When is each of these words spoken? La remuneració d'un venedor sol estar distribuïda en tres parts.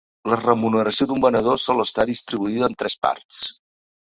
La 0.31 0.37
remuneració 0.37 1.07
d'un 1.11 1.21
venedor 1.25 1.59
sol 1.65 1.83
estar 1.85 2.07
distribuïda 2.13 2.71
en 2.71 2.79
tres 2.85 2.97
parts. 3.07 3.45